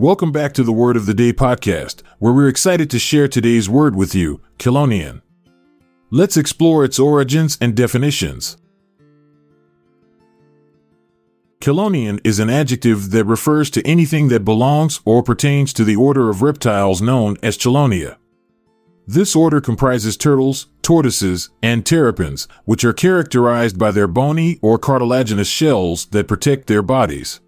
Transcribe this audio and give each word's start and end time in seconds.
Welcome 0.00 0.30
back 0.30 0.52
to 0.52 0.62
the 0.62 0.70
Word 0.70 0.96
of 0.96 1.06
the 1.06 1.12
Day 1.12 1.32
podcast, 1.32 2.02
where 2.20 2.32
we're 2.32 2.46
excited 2.46 2.88
to 2.90 3.00
share 3.00 3.26
today's 3.26 3.68
word 3.68 3.96
with 3.96 4.14
you, 4.14 4.40
Chelonian. 4.56 5.22
Let's 6.12 6.36
explore 6.36 6.84
its 6.84 7.00
origins 7.00 7.58
and 7.60 7.74
definitions. 7.74 8.58
Chelonian 11.60 12.20
is 12.22 12.38
an 12.38 12.48
adjective 12.48 13.10
that 13.10 13.24
refers 13.24 13.70
to 13.70 13.84
anything 13.84 14.28
that 14.28 14.44
belongs 14.44 15.00
or 15.04 15.20
pertains 15.20 15.72
to 15.72 15.82
the 15.82 15.96
order 15.96 16.30
of 16.30 16.42
reptiles 16.42 17.02
known 17.02 17.36
as 17.42 17.58
Chelonia. 17.58 18.18
This 19.04 19.34
order 19.34 19.60
comprises 19.60 20.16
turtles, 20.16 20.68
tortoises, 20.80 21.50
and 21.60 21.84
terrapins, 21.84 22.46
which 22.66 22.84
are 22.84 22.92
characterized 22.92 23.76
by 23.80 23.90
their 23.90 24.06
bony 24.06 24.60
or 24.62 24.78
cartilaginous 24.78 25.48
shells 25.48 26.06
that 26.12 26.28
protect 26.28 26.68
their 26.68 26.82
bodies. 26.82 27.40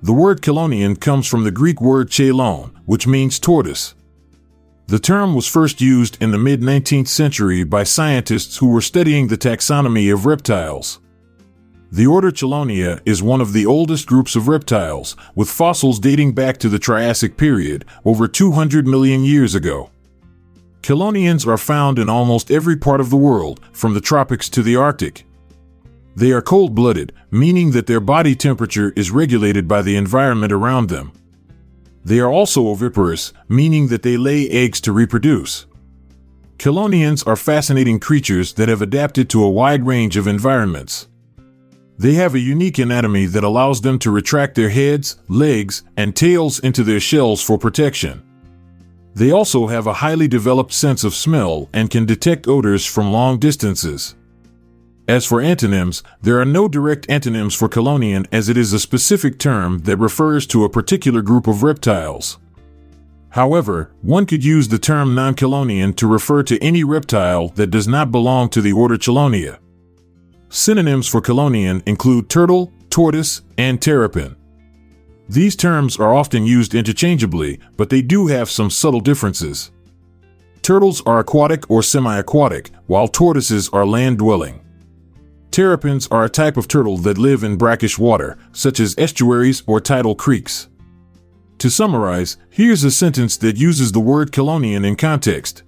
The 0.00 0.12
word 0.12 0.42
chelonian 0.42 1.00
comes 1.00 1.26
from 1.26 1.42
the 1.42 1.50
Greek 1.50 1.80
word 1.80 2.08
chelon, 2.08 2.70
which 2.86 3.08
means 3.08 3.40
tortoise. 3.40 3.94
The 4.86 5.00
term 5.00 5.34
was 5.34 5.46
first 5.46 5.80
used 5.80 6.16
in 6.22 6.30
the 6.30 6.38
mid 6.38 6.60
19th 6.60 7.08
century 7.08 7.64
by 7.64 7.82
scientists 7.82 8.58
who 8.58 8.68
were 8.68 8.80
studying 8.80 9.26
the 9.26 9.36
taxonomy 9.36 10.12
of 10.12 10.24
reptiles. 10.24 11.00
The 11.90 12.06
order 12.06 12.30
Chelonia 12.30 13.00
is 13.04 13.22
one 13.22 13.40
of 13.40 13.52
the 13.52 13.66
oldest 13.66 14.06
groups 14.06 14.36
of 14.36 14.46
reptiles, 14.46 15.16
with 15.34 15.50
fossils 15.50 15.98
dating 15.98 16.32
back 16.32 16.58
to 16.58 16.68
the 16.68 16.78
Triassic 16.78 17.36
period, 17.36 17.84
over 18.04 18.28
200 18.28 18.86
million 18.86 19.24
years 19.24 19.54
ago. 19.54 19.90
Chelonians 20.80 21.46
are 21.46 21.58
found 21.58 21.98
in 21.98 22.08
almost 22.08 22.50
every 22.50 22.76
part 22.76 23.00
of 23.00 23.10
the 23.10 23.16
world, 23.16 23.60
from 23.72 23.94
the 23.94 24.00
tropics 24.00 24.48
to 24.50 24.62
the 24.62 24.76
Arctic. 24.76 25.24
They 26.18 26.32
are 26.32 26.42
cold 26.42 26.74
blooded, 26.74 27.12
meaning 27.30 27.70
that 27.70 27.86
their 27.86 28.00
body 28.00 28.34
temperature 28.34 28.92
is 28.96 29.12
regulated 29.12 29.68
by 29.68 29.82
the 29.82 29.94
environment 29.94 30.50
around 30.50 30.88
them. 30.88 31.12
They 32.04 32.18
are 32.18 32.28
also 32.28 32.66
oviparous, 32.66 33.32
meaning 33.48 33.86
that 33.86 34.02
they 34.02 34.16
lay 34.16 34.48
eggs 34.48 34.80
to 34.80 34.92
reproduce. 34.92 35.66
Chelonians 36.58 37.24
are 37.24 37.36
fascinating 37.36 38.00
creatures 38.00 38.54
that 38.54 38.68
have 38.68 38.82
adapted 38.82 39.30
to 39.30 39.44
a 39.44 39.48
wide 39.48 39.86
range 39.86 40.16
of 40.16 40.26
environments. 40.26 41.06
They 41.98 42.14
have 42.14 42.34
a 42.34 42.40
unique 42.40 42.80
anatomy 42.80 43.26
that 43.26 43.44
allows 43.44 43.82
them 43.82 44.00
to 44.00 44.10
retract 44.10 44.56
their 44.56 44.70
heads, 44.70 45.18
legs, 45.28 45.84
and 45.96 46.16
tails 46.16 46.58
into 46.58 46.82
their 46.82 46.98
shells 46.98 47.40
for 47.40 47.58
protection. 47.58 48.24
They 49.14 49.30
also 49.30 49.68
have 49.68 49.86
a 49.86 50.00
highly 50.02 50.26
developed 50.26 50.72
sense 50.72 51.04
of 51.04 51.14
smell 51.14 51.68
and 51.72 51.90
can 51.90 52.06
detect 52.06 52.48
odors 52.48 52.84
from 52.84 53.12
long 53.12 53.38
distances. 53.38 54.16
As 55.08 55.24
for 55.24 55.40
antonyms, 55.40 56.02
there 56.20 56.38
are 56.38 56.44
no 56.44 56.68
direct 56.68 57.08
antonyms 57.08 57.54
for 57.54 57.66
chelonian 57.66 58.26
as 58.30 58.50
it 58.50 58.58
is 58.58 58.74
a 58.74 58.78
specific 58.78 59.38
term 59.38 59.78
that 59.80 59.96
refers 59.96 60.46
to 60.48 60.64
a 60.64 60.68
particular 60.68 61.22
group 61.22 61.46
of 61.46 61.62
reptiles. 61.62 62.36
However, 63.30 63.90
one 64.02 64.26
could 64.26 64.44
use 64.44 64.68
the 64.68 64.78
term 64.78 65.14
non-chelonian 65.14 65.96
to 65.96 66.06
refer 66.06 66.42
to 66.42 66.62
any 66.62 66.84
reptile 66.84 67.48
that 67.54 67.68
does 67.68 67.88
not 67.88 68.12
belong 68.12 68.50
to 68.50 68.60
the 68.60 68.72
order 68.72 68.98
Chelonia. 68.98 69.58
Synonyms 70.50 71.08
for 71.08 71.22
chelonian 71.22 71.82
include 71.86 72.28
turtle, 72.28 72.70
tortoise, 72.90 73.40
and 73.56 73.80
terrapin. 73.80 74.36
These 75.26 75.56
terms 75.56 75.98
are 75.98 76.14
often 76.14 76.44
used 76.44 76.74
interchangeably, 76.74 77.60
but 77.78 77.88
they 77.88 78.02
do 78.02 78.26
have 78.26 78.50
some 78.50 78.68
subtle 78.68 79.00
differences. 79.00 79.70
Turtles 80.60 81.02
are 81.06 81.18
aquatic 81.18 81.70
or 81.70 81.82
semi 81.82 82.18
aquatic, 82.18 82.70
while 82.86 83.08
tortoises 83.08 83.70
are 83.70 83.86
land 83.86 84.18
dwelling. 84.18 84.60
Terrapins 85.50 86.06
are 86.08 86.24
a 86.24 86.30
type 86.30 86.56
of 86.56 86.68
turtle 86.68 86.98
that 86.98 87.18
live 87.18 87.42
in 87.42 87.56
brackish 87.56 87.98
water, 87.98 88.36
such 88.52 88.80
as 88.80 88.94
estuaries 88.98 89.62
or 89.66 89.80
tidal 89.80 90.14
creeks. 90.14 90.68
To 91.58 91.70
summarize, 91.70 92.36
here's 92.50 92.84
a 92.84 92.90
sentence 92.90 93.36
that 93.38 93.56
uses 93.56 93.92
the 93.92 94.00
word 94.00 94.30
Chelonian 94.30 94.86
in 94.86 94.94
context. 94.94 95.64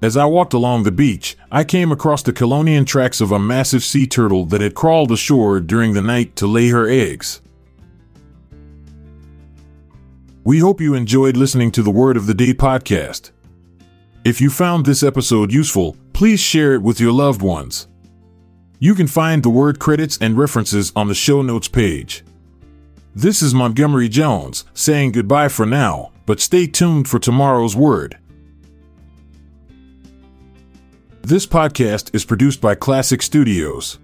As 0.00 0.16
I 0.16 0.26
walked 0.26 0.54
along 0.54 0.84
the 0.84 0.92
beach, 0.92 1.36
I 1.50 1.64
came 1.64 1.90
across 1.90 2.22
the 2.22 2.32
chelonian 2.32 2.86
tracks 2.86 3.20
of 3.20 3.32
a 3.32 3.38
massive 3.38 3.82
sea 3.82 4.06
turtle 4.06 4.44
that 4.46 4.60
had 4.60 4.76
crawled 4.76 5.10
ashore 5.10 5.58
during 5.58 5.94
the 5.94 6.02
night 6.02 6.36
to 6.36 6.46
lay 6.46 6.68
her 6.68 6.88
eggs. 6.88 7.40
We 10.44 10.60
hope 10.60 10.80
you 10.80 10.94
enjoyed 10.94 11.36
listening 11.36 11.72
to 11.72 11.82
the 11.82 11.90
Word 11.90 12.16
of 12.16 12.26
the 12.26 12.34
Day 12.34 12.54
podcast. 12.54 13.32
If 14.24 14.40
you 14.40 14.50
found 14.50 14.86
this 14.86 15.02
episode 15.02 15.52
useful, 15.52 15.96
please 16.12 16.38
share 16.38 16.74
it 16.74 16.82
with 16.82 17.00
your 17.00 17.12
loved 17.12 17.42
ones. 17.42 17.88
You 18.80 18.94
can 18.94 19.08
find 19.08 19.42
the 19.42 19.50
word 19.50 19.80
credits 19.80 20.18
and 20.20 20.38
references 20.38 20.92
on 20.94 21.08
the 21.08 21.14
show 21.14 21.42
notes 21.42 21.66
page. 21.66 22.24
This 23.12 23.42
is 23.42 23.52
Montgomery 23.52 24.08
Jones 24.08 24.64
saying 24.72 25.12
goodbye 25.12 25.48
for 25.48 25.66
now, 25.66 26.12
but 26.26 26.38
stay 26.38 26.68
tuned 26.68 27.08
for 27.08 27.18
tomorrow's 27.18 27.74
word. 27.74 28.18
This 31.22 31.44
podcast 31.44 32.14
is 32.14 32.24
produced 32.24 32.60
by 32.60 32.76
Klassic 32.76 33.20
Studios. 33.20 33.98